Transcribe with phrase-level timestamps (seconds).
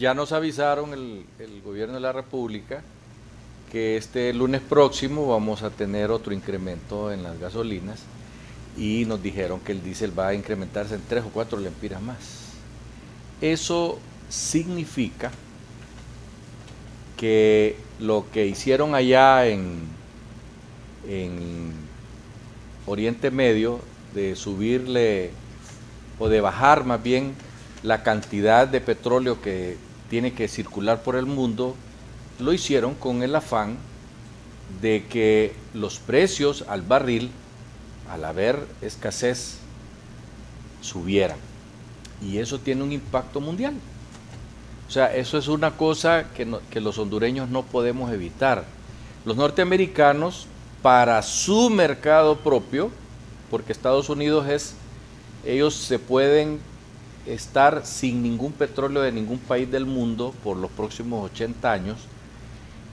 [0.00, 1.26] ya nos avisaron el,
[1.62, 2.82] gobierno de la República
[3.70, 8.00] que este lunes próximo vamos a tener otro incremento en las gasolinas
[8.78, 12.16] y nos dijeron que el diésel va a incrementarse en 3 o 4 lempiras más.
[13.42, 13.98] Eso
[14.30, 15.30] significa
[17.18, 19.82] que lo que hicieron allá en
[22.86, 23.80] Oriente Medio
[24.14, 25.30] de subirle
[26.18, 27.34] o de bajar más bien
[27.82, 31.76] la cantidad de petróleo que tiene que circular por el mundo,
[32.40, 33.78] lo hicieron con el afán
[34.82, 37.30] de que los precios al barril,
[38.10, 39.58] al haber escasez,
[40.82, 41.38] subieran.
[42.20, 43.74] Y eso tiene un impacto mundial.
[44.88, 48.64] O sea, eso es una cosa que, que los hondureños no podemos evitar.
[49.24, 50.46] Los norteamericanos,
[50.82, 52.90] para su mercado propio,
[53.50, 54.74] porque Estados Unidos es,
[55.44, 56.58] ellos se pueden
[57.26, 61.98] estar sin ningún petróleo de ningún país del mundo por los próximos 80 años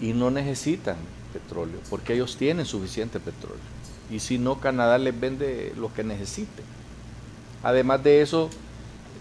[0.00, 0.96] y no necesitan
[1.32, 3.58] petróleo, porque ellos tienen suficiente petróleo.
[4.10, 6.64] Y si no, Canadá les vende lo que necesiten.
[7.62, 8.50] Además de eso,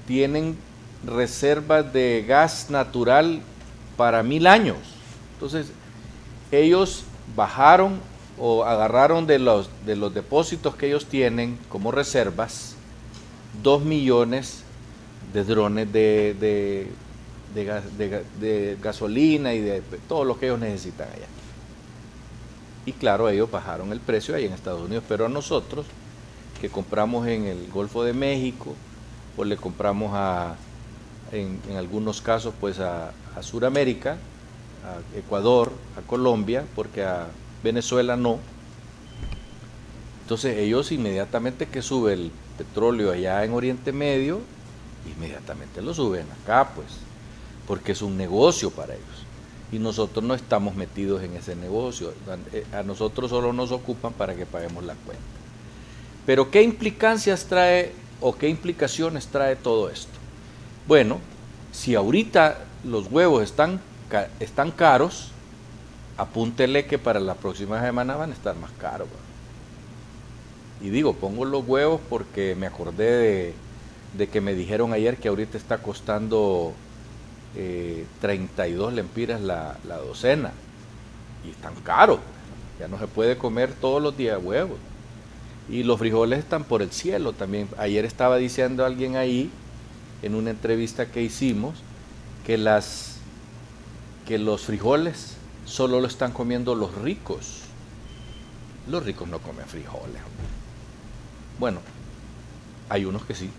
[0.05, 0.57] tienen
[1.05, 3.41] reservas de gas natural
[3.97, 4.77] para mil años.
[5.33, 5.67] Entonces,
[6.51, 7.03] ellos
[7.35, 7.99] bajaron
[8.37, 12.75] o agarraron de los, de los depósitos que ellos tienen como reservas
[13.61, 14.63] dos millones
[15.33, 16.87] de drones de, de,
[18.39, 21.27] de, gasolina y de todo lo que ellos necesitan allá.
[22.85, 25.85] Y claro, ellos bajaron el precio ahí en Estados Unidos, pero a nosotros
[26.59, 28.73] que compramos en el Golfo de México,
[29.35, 30.55] o le compramos a,
[31.31, 34.17] en, algunos casos, pues a, a Sudamérica,
[34.83, 37.27] a Ecuador, a Colombia, porque a
[37.63, 38.39] Venezuela no.
[40.21, 44.39] Entonces ellos inmediatamente que sube el petróleo allá en Oriente Medio,
[45.05, 46.87] inmediatamente lo suben acá, pues,
[47.67, 49.25] porque es un negocio para ellos.
[49.71, 52.13] Y nosotros no estamos metidos en ese negocio.
[52.73, 55.23] A nosotros solo nos ocupan para que paguemos la cuenta.
[56.25, 57.91] Pero ¿qué implicancias trae
[58.21, 60.13] o qué implicaciones trae todo esto?
[60.87, 61.19] Bueno,
[61.71, 63.81] si ahorita los huevos están,
[64.39, 65.31] están caros,
[66.17, 69.07] apúntele que para la próxima semana van a estar más caros.
[70.81, 73.53] Y digo, pongo los huevos porque me acordé de,
[74.17, 76.73] que me dijeron ayer que ahorita está costando
[78.21, 80.51] 32 eh, lempiras la, la, docena.
[81.45, 82.19] Y están caros.
[82.79, 84.77] Ya no se puede comer todos los días huevos.
[85.69, 87.67] Y los frijoles están por el cielo también.
[87.77, 89.49] Ayer estaba diciendo alguien ahí,
[90.21, 91.75] en una entrevista que hicimos,
[92.45, 93.17] que, las,
[94.27, 97.61] que los frijoles solo lo están comiendo los ricos.
[98.87, 100.21] Los ricos no comen frijoles.
[101.59, 101.79] Bueno,
[102.89, 103.49] hay unos que sí.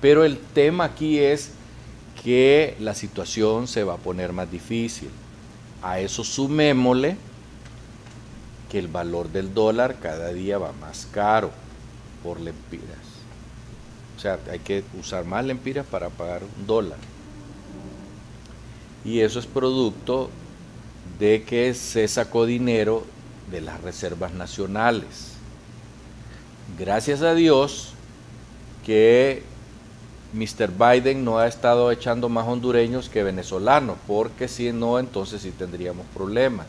[0.00, 1.52] Pero el tema aquí es
[2.22, 5.10] que la situación se va a poner más difícil.
[5.82, 7.16] A eso sumémosle
[8.70, 11.50] que el valor del dólar cada día va más caro
[12.22, 12.98] por lempiras.
[14.16, 16.98] O sea, hay que usar más lempiras para pagar un dólar.
[19.04, 20.30] Y eso es producto
[21.18, 23.04] de que se sacó dinero
[23.50, 25.32] de las reservas nacionales.
[26.78, 27.92] Gracias a Dios
[28.84, 29.42] que
[30.32, 30.70] Mr.
[30.70, 36.06] Biden no ha estado echando más hondureños que venezolanos, porque si no, entonces sí tendríamos
[36.14, 36.66] problemas.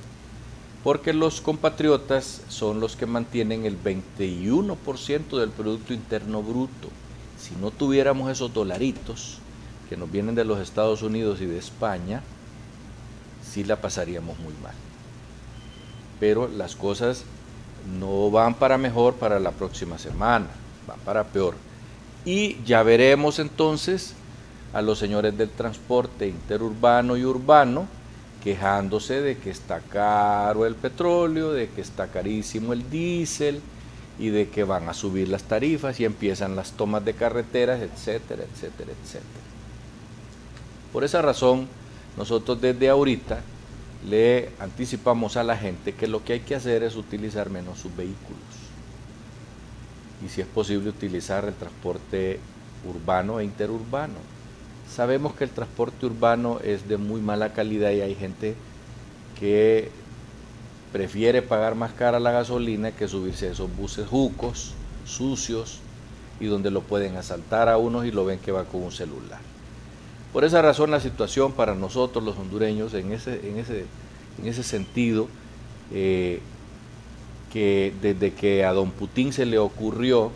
[0.84, 6.90] Porque los compatriotas son los que mantienen el 21% del Producto Interno Bruto.
[7.40, 9.38] Si no tuviéramos esos dolaritos
[9.90, 12.24] que nos vienen de los Estados Unidos y de España,
[13.48, 14.74] sí la pasaríamos muy mal.
[16.20, 17.26] Pero las cosas
[18.00, 20.48] no van para mejor para la próxima semana,
[20.88, 21.54] van para peor.
[22.26, 24.14] Y ya veremos entonces
[24.74, 27.88] a los señores del transporte interurbano y urbano
[28.44, 33.62] quejándose de que está caro el petróleo, de que está carísimo el diésel
[34.20, 38.44] y de que van a subir las tarifas y empiezan las tomas de carreteras, etcétera,
[38.44, 39.42] etcétera, etcétera.
[40.92, 41.68] Por esa razón,
[42.18, 43.42] nosotros desde ahorita
[44.10, 47.96] le anticipamos a la gente que lo que hay que hacer es utilizar menos sus
[47.96, 48.61] vehículos.
[50.26, 52.40] Y si es posible utilizar el transporte
[52.88, 54.16] urbano e interurbano.
[54.90, 58.56] Sabemos que el transporte urbano es de muy mala calidad y hay gente
[59.40, 59.90] que
[60.92, 64.74] prefiere pagar más cara la gasolina que subirse a esos buses jucos,
[65.06, 65.80] sucios,
[66.42, 69.40] y donde lo pueden asaltar a unos y lo ven que va con un celular.
[70.34, 73.86] Por esa razón la situación para nosotros los hondureños en ese, en ese,
[74.42, 75.28] en ese sentido,
[75.92, 76.42] eh,
[77.52, 80.32] que desde que a don Putin se le ocurrió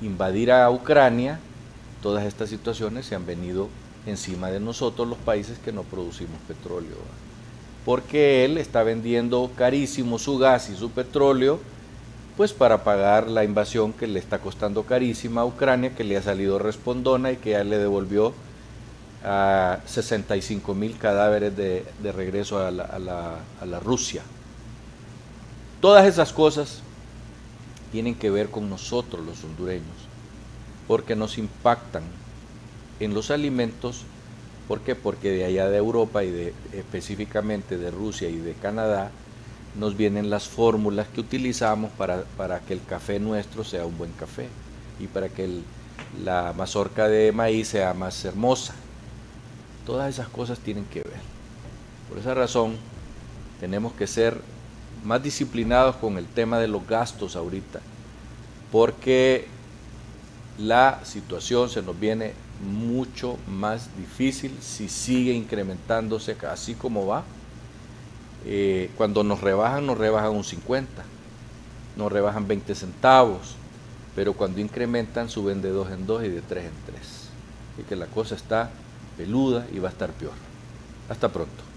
[0.00, 1.38] invadir a Ucrania,
[2.02, 3.68] todas estas situaciones se han venido
[4.06, 6.96] encima de nosotros los países que no producimos petróleo.
[7.84, 11.60] Porque él está vendiendo carísimo su gas y su petróleo,
[12.36, 16.22] pues para pagar la invasión que le está costando carísima a Ucrania, que le ha
[16.22, 18.32] salido respondona y que ya le devolvió
[19.24, 24.22] a 65 mil cadáveres de, regreso a la Rusia.
[25.82, 26.78] Todas esas cosas
[27.90, 29.96] tienen que ver con nosotros los hondureños,
[30.86, 32.04] porque nos impactan
[33.00, 34.04] en los alimentos.
[34.68, 34.94] ¿Por qué?
[34.94, 39.10] Porque de allá de Europa y de, específicamente de Rusia y de Canadá
[39.76, 44.46] nos vienen las fórmulas que utilizamos para, que el café nuestro sea un buen café
[45.00, 45.62] y para que
[46.22, 48.76] la mazorca de maíz sea más hermosa.
[49.84, 51.20] Todas esas cosas tienen que ver.
[52.08, 52.76] Por esa razón
[53.58, 54.40] tenemos que ser
[55.04, 57.80] más disciplinados con el tema de los gastos ahorita,
[58.70, 59.46] porque
[60.58, 67.24] la situación se nos viene mucho más difícil si sigue incrementándose así como va.
[68.44, 71.04] Eh, cuando nos rebajan, nos rebajan un 50,
[71.96, 73.56] nos rebajan 20 centavos,
[74.14, 77.02] pero cuando incrementan suben de 2 en 2 y de 3 en 3.
[77.74, 78.70] Así que la cosa está
[79.16, 80.32] peluda y va a estar peor.
[81.08, 81.71] Hasta pronto.